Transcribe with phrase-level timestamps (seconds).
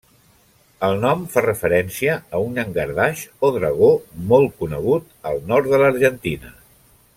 [0.85, 3.91] El nom fa referència a un llangardaix o Dragó
[4.33, 6.57] molt conegut al nord de l'Argentina.